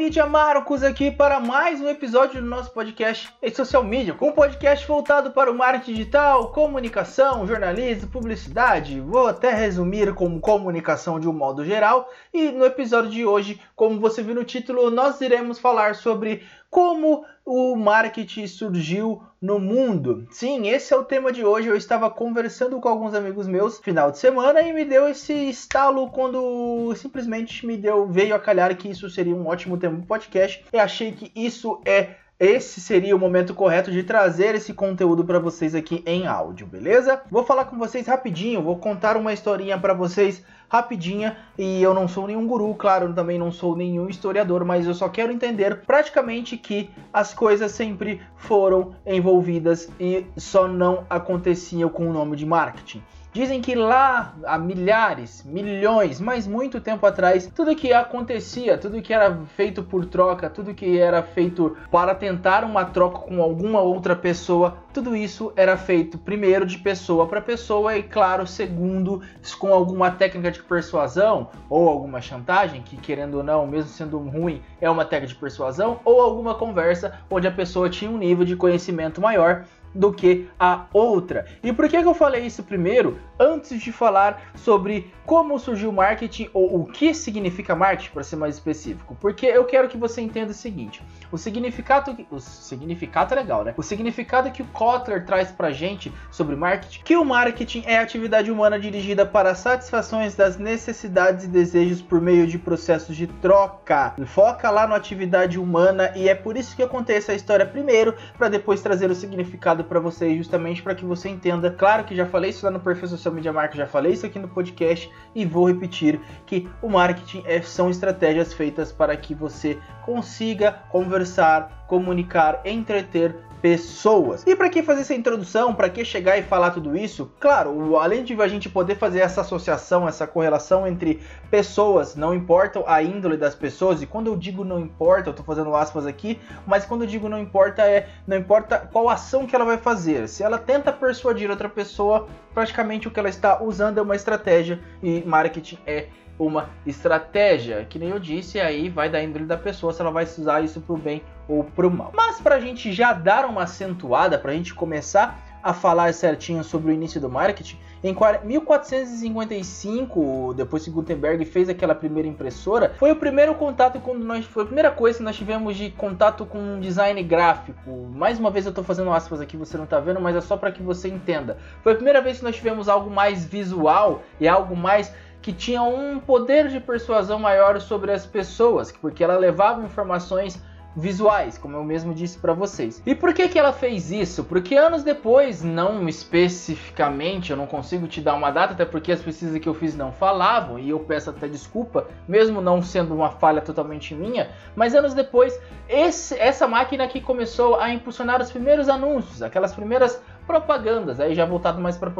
[0.00, 4.88] Media Marcos aqui para mais um episódio do nosso podcast em social media, um podcast
[4.88, 8.98] voltado para o marketing digital, comunicação, jornalismo, publicidade.
[8.98, 12.08] Vou até resumir como comunicação de um modo geral.
[12.32, 17.24] E no episódio de hoje, como você viu no título, nós iremos falar sobre como
[17.44, 20.26] o marketing surgiu no mundo.
[20.30, 21.66] Sim, esse é o tema de hoje.
[21.66, 26.08] Eu estava conversando com alguns amigos meus final de semana e me deu esse estalo
[26.10, 30.64] quando simplesmente me deu veio a calhar que isso seria um ótimo tema para podcast.
[30.72, 35.38] E achei que isso é esse seria o momento correto de trazer esse conteúdo para
[35.38, 37.20] vocês aqui em áudio, beleza?
[37.30, 42.08] Vou falar com vocês rapidinho, vou contar uma historinha para vocês rapidinha e eu não
[42.08, 46.56] sou nenhum guru, claro, também não sou nenhum historiador, mas eu só quero entender praticamente
[46.56, 53.02] que as coisas sempre foram envolvidas e só não aconteciam com o nome de marketing.
[53.32, 59.12] Dizem que lá há milhares, milhões, mas muito tempo atrás, tudo que acontecia, tudo que
[59.12, 64.16] era feito por troca, tudo que era feito para tentar uma troca com alguma outra
[64.16, 69.22] pessoa, tudo isso era feito primeiro de pessoa para pessoa e, claro, segundo,
[69.60, 74.60] com alguma técnica de persuasão ou alguma chantagem, que querendo ou não, mesmo sendo ruim,
[74.80, 78.56] é uma técnica de persuasão, ou alguma conversa onde a pessoa tinha um nível de
[78.56, 79.64] conhecimento maior
[79.94, 81.46] do que a outra.
[81.62, 86.50] E por que, eu falei isso primeiro, antes de falar sobre como surgiu o marketing
[86.52, 89.16] ou o que significa marketing, para ser mais específico?
[89.20, 93.74] Porque eu quero que você entenda o seguinte: o significado, o significado é legal, né?
[93.76, 98.02] O significado que o Kotler traz para gente sobre marketing, que o marketing é a
[98.02, 104.14] atividade humana dirigida para satisfações das necessidades e desejos por meio de processos de troca.
[104.26, 108.14] Foca lá na atividade humana e é por isso que eu contei essa história primeiro,
[108.36, 111.70] para depois trazer o significado para vocês, justamente para que você entenda.
[111.70, 114.38] Claro que já falei isso lá no perfil Social Media Marketing, já falei isso aqui
[114.38, 119.78] no podcast e vou repetir que o marketing é, são estratégias feitas para que você
[120.04, 124.46] consiga conversar, comunicar, entreter pessoas.
[124.46, 125.74] E para que fazer essa introdução?
[125.74, 127.30] Para que chegar e falar tudo isso?
[127.40, 131.20] Claro, além de a gente poder fazer essa associação, essa correlação entre
[131.50, 135.42] pessoas, não importa a índole das pessoas, e quando eu digo não importa, eu tô
[135.42, 139.54] fazendo aspas aqui, mas quando eu digo não importa é não importa qual ação que
[139.54, 140.28] ela vai fazer.
[140.28, 144.80] Se ela tenta persuadir outra pessoa, praticamente o que ela está usando é uma estratégia
[145.02, 149.92] e marketing é uma estratégia, que nem eu disse, aí vai da índole da pessoa
[149.92, 152.10] se ela vai usar isso pro bem ou pro mal.
[152.14, 156.64] Mas para a gente já dar uma acentuada, para a gente começar a falar certinho
[156.64, 163.12] sobre o início do marketing, em 1455, depois que Gutenberg fez aquela primeira impressora, foi
[163.12, 166.80] o primeiro contato com nós, foi a primeira coisa que nós tivemos de contato com
[166.80, 168.08] design gráfico.
[168.14, 170.56] Mais uma vez eu estou fazendo aspas aqui, você não está vendo, mas é só
[170.56, 171.58] para que você entenda.
[171.82, 175.12] Foi a primeira vez que nós tivemos algo mais visual e algo mais
[175.42, 180.62] que tinha um poder de persuasão maior sobre as pessoas, porque ela levava informações
[180.96, 183.02] visuais, como eu mesmo disse para vocês.
[183.06, 184.44] E por que que ela fez isso?
[184.44, 189.20] Porque anos depois, não especificamente, eu não consigo te dar uma data, até porque as
[189.20, 193.30] pesquisas que eu fiz não falavam, e eu peço até desculpa, mesmo não sendo uma
[193.30, 195.58] falha totalmente minha, mas anos depois,
[195.88, 200.20] esse, essa máquina que começou a impulsionar os primeiros anúncios, aquelas primeiras
[200.50, 202.10] propagandas, aí já voltado mais para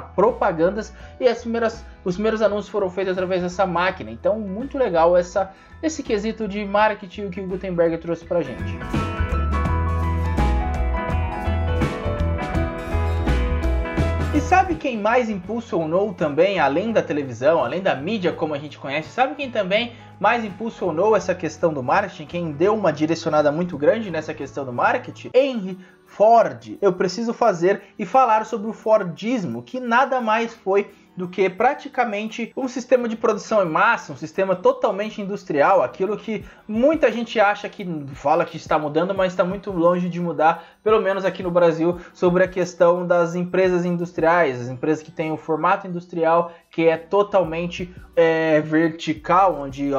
[0.00, 4.10] propagandas e as primeiras, os primeiros anúncios foram feitos através dessa máquina.
[4.10, 5.52] Então, muito legal essa,
[5.82, 9.13] esse quesito de marketing que o Gutenberg trouxe para gente.
[14.44, 19.08] Sabe quem mais impulsionou também, além da televisão, além da mídia como a gente conhece,
[19.08, 24.10] sabe quem também mais impulsionou essa questão do marketing, quem deu uma direcionada muito grande
[24.10, 25.30] nessa questão do marketing?
[25.34, 26.76] Henry Ford.
[26.82, 32.52] Eu preciso fazer e falar sobre o Fordismo, que nada mais foi do que praticamente
[32.56, 37.68] um sistema de produção em massa, um sistema totalmente industrial, aquilo que muita gente acha
[37.68, 41.50] que fala que está mudando, mas está muito longe de mudar, pelo menos aqui no
[41.50, 46.88] Brasil, sobre a questão das empresas industriais, as empresas que têm o formato industrial que
[46.88, 49.90] é totalmente é, vertical, onde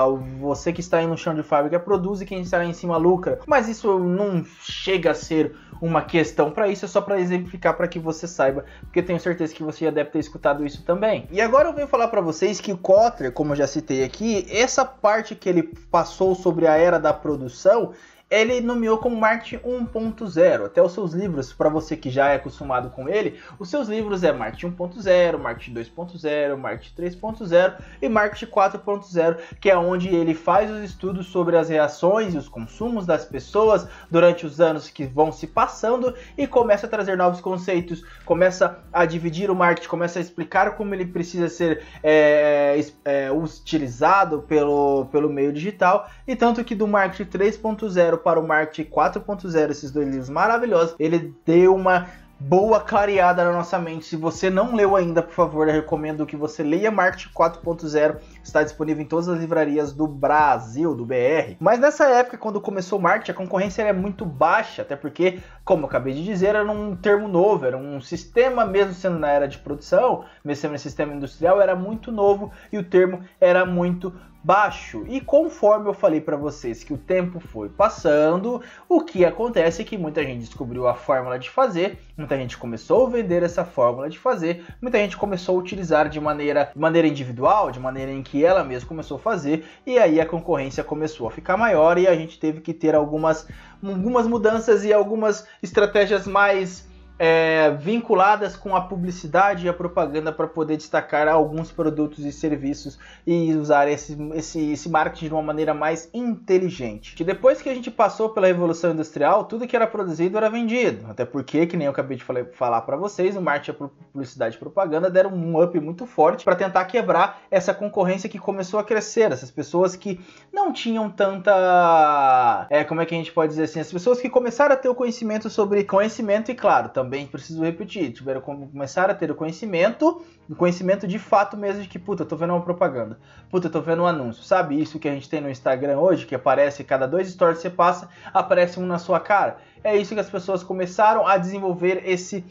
[0.42, 2.98] você que está aí no chão de fábrica produz e quem está lá em cima
[2.98, 3.40] lucra.
[3.48, 7.88] Mas isso não chega a ser uma questão para isso, é só para exemplificar para
[7.88, 11.28] que você saiba, porque tenho certeza que você já deve ter escutado isso também.
[11.32, 14.46] E agora eu venho falar para vocês que o Kotler, como eu já citei aqui,
[14.50, 17.94] essa parte que ele passou sobre a era da produção,
[18.30, 20.66] ele nomeou como marketing 1.0.
[20.66, 24.24] Até os seus livros, para você que já é acostumado com ele, os seus livros
[24.24, 30.72] é marketing 1.0, marketing 2.0, marketing 3.0 e marketing 4.0, que é onde ele faz
[30.72, 35.32] os estudos sobre as reações e os consumos das pessoas durante os anos que vão
[35.32, 40.22] se passando e começa a trazer novos conceitos, começa a dividir o marketing, começa a
[40.22, 46.74] explicar como ele precisa ser é, é, utilizado pelo, pelo meio digital e tanto que
[46.74, 52.08] do marketing 3.0 para o Marketing 4.0, esses dois livros maravilhosos, ele deu uma
[52.40, 54.06] boa clareada na nossa mente.
[54.06, 58.18] Se você não leu ainda, por favor, eu recomendo que você leia Marketing 4.0.
[58.46, 61.56] Está disponível em todas as livrarias do Brasil, do BR.
[61.60, 65.84] Mas nessa época, quando começou o marketing, a concorrência era muito baixa, até porque, como
[65.84, 69.48] eu acabei de dizer, era um termo novo, era um sistema, mesmo sendo na era
[69.48, 74.14] de produção, mesmo sendo um sistema industrial, era muito novo e o termo era muito
[74.46, 75.04] baixo.
[75.08, 79.86] E conforme eu falei para vocês que o tempo foi passando, o que acontece é
[79.86, 84.08] que muita gente descobriu a fórmula de fazer, muita gente começou a vender essa fórmula
[84.08, 88.22] de fazer, muita gente começou a utilizar de maneira, de maneira individual, de maneira em
[88.36, 92.06] que ela mesma começou a fazer, e aí a concorrência começou a ficar maior e
[92.06, 93.48] a gente teve que ter algumas,
[93.82, 96.86] algumas mudanças e algumas estratégias mais
[97.18, 103.00] é, vinculadas com a publicidade e a propaganda para poder destacar alguns produtos e serviços
[103.26, 107.16] e usar esse, esse, esse marketing de uma maneira mais inteligente.
[107.16, 111.06] Que depois que a gente passou pela Revolução Industrial, tudo que era produzido era vendido.
[111.10, 114.60] Até porque, que nem eu acabei de falar para vocês, o marketing, a publicidade e
[114.60, 119.32] propaganda deram um up muito forte para tentar quebrar essa concorrência que começou a crescer.
[119.32, 120.20] Essas pessoas que
[120.52, 122.68] não tinham tanta.
[122.70, 123.80] É, como é que a gente pode dizer assim?
[123.80, 127.64] As pessoas que começaram a ter o conhecimento sobre conhecimento e, claro, também também preciso
[127.64, 132.00] repetir, tiveram como começar a ter o conhecimento, o conhecimento de fato mesmo de que,
[132.00, 133.20] puta, tô vendo uma propaganda,
[133.50, 134.44] puta, tô vendo um anúncio.
[134.44, 137.62] Sabe isso que a gente tem no Instagram hoje, que aparece cada dois stories que
[137.64, 139.58] você passa, aparece um na sua cara?
[139.84, 142.44] É isso que as pessoas começaram a desenvolver esse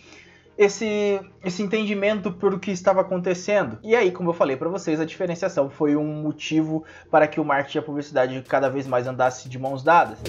[0.56, 3.76] esse, esse entendimento por que estava acontecendo.
[3.82, 7.44] E aí, como eu falei para vocês, a diferenciação foi um motivo para que o
[7.44, 10.20] marketing e a publicidade cada vez mais andasse de mãos dadas.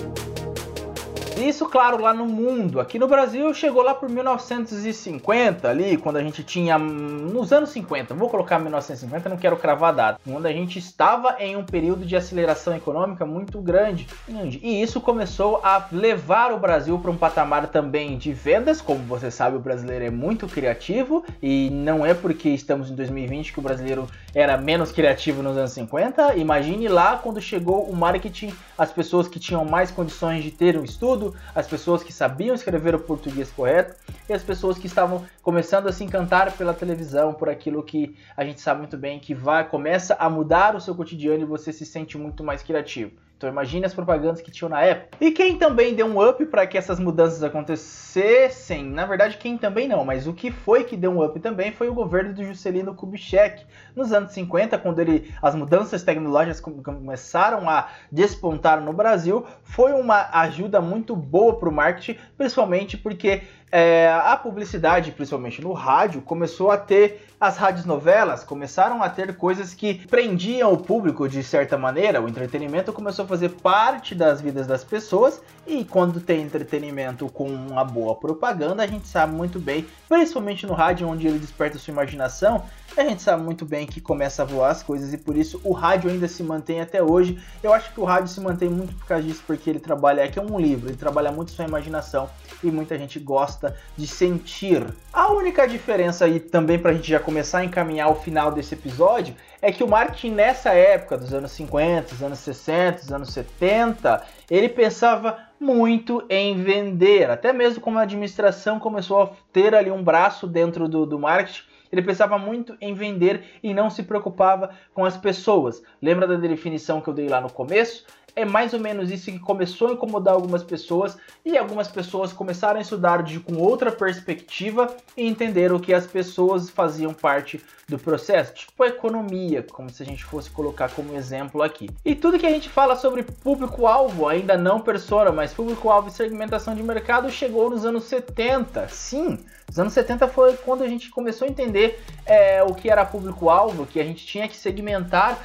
[1.38, 2.80] Isso, claro, lá no mundo.
[2.80, 6.78] Aqui no Brasil chegou lá por 1950, ali, quando a gente tinha.
[6.78, 10.22] Nos anos 50, vou colocar 1950, não quero cravar a data.
[10.24, 14.08] Quando a gente estava em um período de aceleração econômica muito grande.
[14.30, 18.80] E isso começou a levar o Brasil para um patamar também de vendas.
[18.80, 21.26] Como você sabe, o brasileiro é muito criativo.
[21.44, 25.72] E não é porque estamos em 2020 que o brasileiro era menos criativo nos anos
[25.72, 26.36] 50.
[26.36, 30.84] Imagine lá quando chegou o marketing, as pessoas que tinham mais condições de ter um
[30.84, 33.96] estudo as pessoas que sabiam escrever o português correto
[34.28, 38.44] e as pessoas que estavam começando a se encantar pela televisão, por aquilo que a
[38.44, 41.86] gente sabe muito bem que vai começa a mudar o seu cotidiano e você se
[41.86, 43.25] sente muito mais criativo.
[43.38, 45.18] Então imagine as propagandas que tinham na época.
[45.20, 49.88] E quem também deu um up para que essas mudanças acontecessem, na verdade quem também
[49.88, 52.96] não, mas o que foi que deu um up também foi o governo do Juscelino
[52.96, 53.66] Kubitschek.
[53.96, 60.30] Nos anos 50, quando ele, as mudanças tecnológicas começaram a despontar no Brasil, foi uma
[60.32, 63.42] ajuda muito boa para o marketing, principalmente porque
[63.72, 69.36] é, a publicidade, principalmente no rádio, começou a ter as rádios novelas, começaram a ter
[69.36, 72.22] coisas que prendiam o público de certa maneira.
[72.22, 77.48] O entretenimento começou a fazer parte das vidas das pessoas e quando tem entretenimento com
[77.48, 81.92] uma boa propaganda, a gente sabe muito bem, principalmente no rádio onde ele desperta sua
[81.92, 82.64] imaginação,
[82.96, 85.74] a gente sabe muito bem que começa a voar as coisas e por isso o
[85.74, 87.38] rádio ainda se mantém até hoje.
[87.62, 90.40] Eu acho que o rádio se mantém muito por causa disso, porque ele trabalha, aqui
[90.40, 92.30] é um livro, ele trabalha muito sua imaginação
[92.64, 94.86] e muita gente gosta de sentir.
[95.12, 98.76] A única diferença aí também para a gente já começar a encaminhar o final desse
[98.76, 103.30] episódio é que o marketing nessa época, dos anos 50, dos anos 60, dos anos
[103.30, 109.90] 70, ele pensava muito em vender, até mesmo como a administração começou a ter ali
[109.90, 114.72] um braço dentro do, do marketing ele pensava muito em vender e não se preocupava
[114.94, 115.82] com as pessoas.
[116.02, 118.06] Lembra da definição que eu dei lá no começo?
[118.36, 122.80] É mais ou menos isso que começou a incomodar algumas pessoas e algumas pessoas começaram
[122.80, 128.54] a estudar de com outra perspectiva e entenderam que as pessoas faziam parte do processo,
[128.54, 131.90] tipo a economia, como se a gente fosse colocar como exemplo aqui.
[132.04, 136.76] E tudo que a gente fala sobre público-alvo, ainda não persona, mas público-alvo e segmentação
[136.76, 138.88] de mercado chegou nos anos 70.
[138.90, 143.06] Sim, Os anos 70 foi quando a gente começou a entender é, o que era
[143.06, 145.40] público-alvo, que a gente tinha que segmentar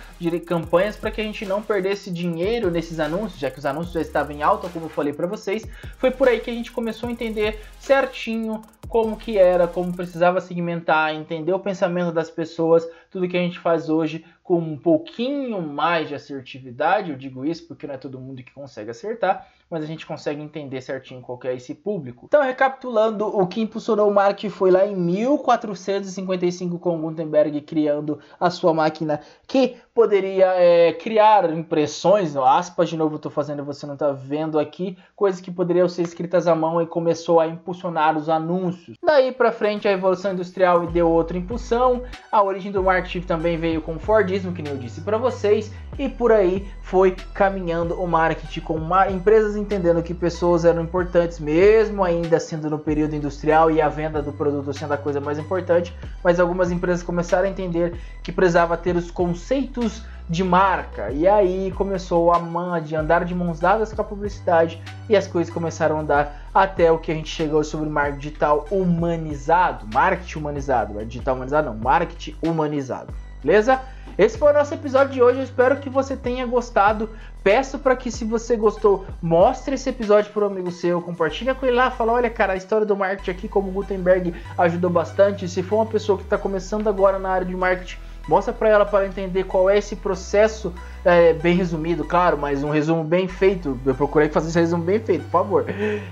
[0.46, 4.00] campanhas para que a gente não perdesse dinheiro nesses anúncios, já que os anúncios já
[4.00, 5.64] estavam em alta, como eu falei para vocês.
[5.98, 10.40] Foi por aí que a gente começou a entender certinho como que era, como precisava
[10.40, 15.62] segmentar, entender o pensamento das pessoas, tudo que a gente faz hoje com um pouquinho
[15.62, 19.84] mais de assertividade, eu digo isso porque não é todo mundo que consegue acertar, mas
[19.84, 22.26] a gente consegue entender certinho qual é esse público.
[22.26, 28.50] Então, recapitulando, o que impulsionou o marketing foi lá em 1455 com Gutenberg criando a
[28.50, 34.12] sua máquina que poderia é, criar impressões, aspas de novo estou fazendo, você não está
[34.12, 38.96] vendo aqui, coisas que poderiam ser escritas à mão e começou a impulsionar os anúncios.
[39.02, 43.82] Daí para frente a evolução industrial deu outra impulsão, a origem do marketing também veio
[43.82, 48.06] com o Fordismo, que nem eu disse para vocês, e por aí foi caminhando o
[48.06, 48.78] marketing com
[49.10, 54.22] empresas entendendo que pessoas eram importantes, mesmo ainda sendo no período industrial e a venda
[54.22, 55.94] do produto sendo a coisa mais importante,
[56.24, 59.89] mas algumas empresas começaram a entender que precisava ter os conceitos
[60.28, 61.10] de marca.
[61.10, 65.26] E aí começou a man de andar de mãos dadas com a publicidade e as
[65.26, 70.38] coisas começaram a andar até o que a gente chegou sobre marketing digital humanizado, marketing
[70.38, 73.12] humanizado, não é digital humanizado não, marketing humanizado.
[73.42, 73.80] Beleza?
[74.18, 75.38] Esse foi o nosso episódio de hoje.
[75.38, 77.08] Eu espero que você tenha gostado.
[77.42, 81.64] Peço para que, se você gostou, mostre esse episódio para um amigo seu, compartilha com
[81.64, 85.48] ele lá, fala: olha, cara, a história do marketing aqui, como Gutenberg ajudou bastante.
[85.48, 87.96] Se for uma pessoa que está começando agora na área de marketing,
[88.30, 90.72] mostra para ela para entender qual é esse processo
[91.04, 93.76] é, bem resumido, claro, mas um resumo bem feito.
[93.84, 95.66] Eu procurei fazer esse resumo bem feito, por favor.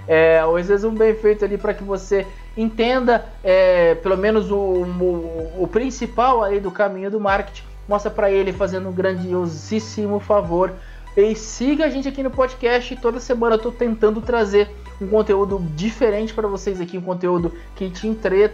[0.08, 5.62] É, um resumo bem feito ali para que você entenda é, pelo menos o, o,
[5.62, 10.72] o principal aí do caminho do marketing mostra para ele fazendo um grandiosíssimo favor.
[11.16, 12.96] E siga a gente aqui no podcast.
[12.96, 14.68] Toda semana eu tô tentando trazer
[15.00, 18.50] um conteúdo diferente para vocês aqui, um conteúdo que te entre...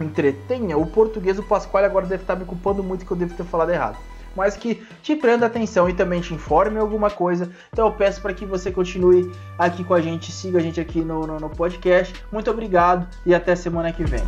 [0.00, 0.76] Entretenha.
[0.76, 3.70] O português, o Pascoal agora deve estar me culpando muito que eu devo ter falado
[3.70, 3.98] errado.
[4.34, 7.50] Mas que te prenda atenção e também te informe alguma coisa.
[7.72, 11.02] Então eu peço para que você continue aqui com a gente, siga a gente aqui
[11.02, 12.14] no, no, no podcast.
[12.32, 14.24] Muito obrigado e até semana que vem.